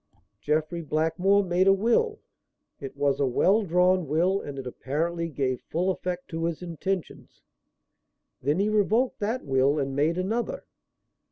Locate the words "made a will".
1.43-2.21